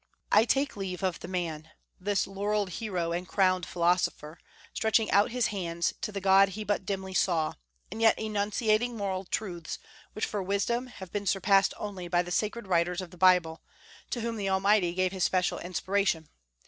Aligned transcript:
I 0.31 0.45
take 0.45 0.75
leave 0.75 1.03
of 1.03 1.19
the 1.19 1.27
man, 1.27 1.69
this 1.99 2.25
"laurelled 2.25 2.69
hero 2.71 3.11
and 3.11 3.27
crowned 3.27 3.67
philosopher," 3.67 4.39
stretching 4.73 5.11
out 5.11 5.29
his 5.29 5.49
hands 5.53 5.93
to 6.01 6.11
the 6.11 6.19
God 6.19 6.49
he 6.49 6.63
but 6.63 6.87
dimly 6.87 7.13
saw, 7.13 7.53
and 7.91 8.01
yet 8.01 8.17
enunciating 8.17 8.97
moral 8.97 9.25
truths 9.25 9.77
which 10.13 10.25
for 10.25 10.41
wisdom 10.41 10.87
have 10.87 11.11
been 11.11 11.27
surpassed 11.27 11.75
only 11.77 12.07
by 12.07 12.23
the 12.23 12.31
sacred 12.31 12.65
writers 12.65 12.99
of 12.99 13.11
the 13.11 13.15
Bible, 13.15 13.61
to 14.09 14.21
whom 14.21 14.37
the 14.37 14.49
Almighty 14.49 14.95
gave 14.95 15.11
his 15.11 15.23
special 15.23 15.59
inspiration. 15.59 16.29